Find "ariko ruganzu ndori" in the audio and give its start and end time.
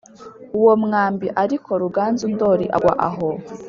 1.43-2.65